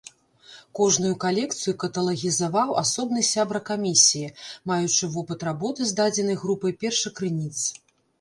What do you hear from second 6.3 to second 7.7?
групай першакрыніц.